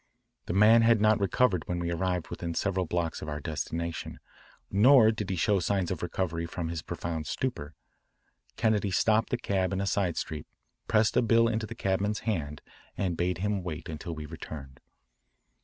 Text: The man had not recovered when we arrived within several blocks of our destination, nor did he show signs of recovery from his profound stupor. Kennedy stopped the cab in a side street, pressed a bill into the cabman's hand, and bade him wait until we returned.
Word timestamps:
The 0.47 0.53
man 0.53 0.81
had 0.81 0.99
not 0.99 1.19
recovered 1.19 1.67
when 1.67 1.77
we 1.77 1.91
arrived 1.91 2.29
within 2.29 2.55
several 2.55 2.87
blocks 2.87 3.21
of 3.21 3.29
our 3.29 3.39
destination, 3.39 4.19
nor 4.71 5.11
did 5.11 5.29
he 5.29 5.35
show 5.35 5.59
signs 5.59 5.91
of 5.91 6.01
recovery 6.01 6.47
from 6.47 6.69
his 6.69 6.81
profound 6.81 7.27
stupor. 7.27 7.75
Kennedy 8.55 8.89
stopped 8.89 9.29
the 9.29 9.37
cab 9.37 9.71
in 9.71 9.79
a 9.79 9.85
side 9.85 10.17
street, 10.17 10.47
pressed 10.87 11.15
a 11.15 11.21
bill 11.21 11.47
into 11.47 11.67
the 11.67 11.75
cabman's 11.75 12.21
hand, 12.21 12.63
and 12.97 13.15
bade 13.15 13.37
him 13.37 13.61
wait 13.61 13.87
until 13.89 14.15
we 14.15 14.25
returned. 14.25 14.79